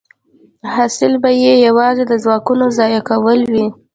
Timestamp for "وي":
3.51-3.67